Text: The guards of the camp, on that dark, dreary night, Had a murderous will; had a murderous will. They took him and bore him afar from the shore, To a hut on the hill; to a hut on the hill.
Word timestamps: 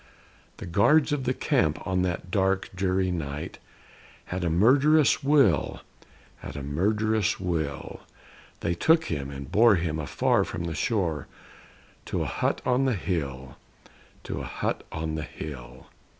The 0.57 0.65
guards 0.65 1.11
of 1.11 1.25
the 1.25 1.33
camp, 1.35 1.85
on 1.85 2.01
that 2.01 2.31
dark, 2.31 2.71
dreary 2.73 3.11
night, 3.11 3.59
Had 4.25 4.43
a 4.43 4.49
murderous 4.49 5.21
will; 5.23 5.81
had 6.37 6.55
a 6.55 6.63
murderous 6.63 7.39
will. 7.39 7.99
They 8.61 8.73
took 8.73 9.05
him 9.13 9.29
and 9.29 9.51
bore 9.51 9.75
him 9.75 9.99
afar 9.99 10.43
from 10.43 10.63
the 10.63 10.73
shore, 10.73 11.27
To 12.05 12.23
a 12.23 12.25
hut 12.25 12.63
on 12.65 12.85
the 12.85 12.95
hill; 12.95 13.57
to 14.23 14.39
a 14.41 14.45
hut 14.45 14.83
on 14.91 15.13
the 15.13 15.21
hill. 15.21 15.85